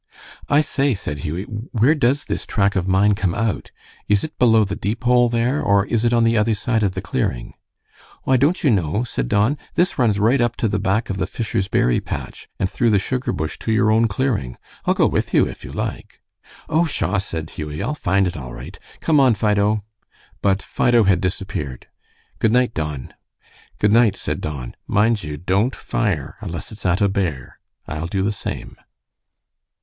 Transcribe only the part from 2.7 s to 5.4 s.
of mine come out? Is it below the Deepole